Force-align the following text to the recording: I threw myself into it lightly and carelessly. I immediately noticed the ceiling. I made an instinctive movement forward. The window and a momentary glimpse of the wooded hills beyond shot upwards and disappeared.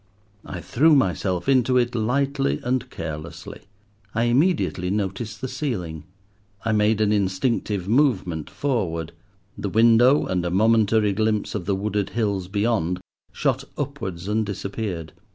I 0.47 0.61
threw 0.61 0.95
myself 0.95 1.47
into 1.47 1.77
it 1.77 1.93
lightly 1.93 2.59
and 2.63 2.89
carelessly. 2.89 3.61
I 4.15 4.23
immediately 4.23 4.89
noticed 4.89 5.41
the 5.41 5.47
ceiling. 5.47 6.05
I 6.65 6.71
made 6.71 7.01
an 7.01 7.11
instinctive 7.11 7.87
movement 7.87 8.49
forward. 8.49 9.11
The 9.55 9.69
window 9.69 10.25
and 10.25 10.43
a 10.43 10.49
momentary 10.49 11.13
glimpse 11.13 11.53
of 11.53 11.67
the 11.67 11.75
wooded 11.75 12.09
hills 12.17 12.47
beyond 12.47 12.99
shot 13.31 13.63
upwards 13.77 14.27
and 14.27 14.43
disappeared. 14.43 15.13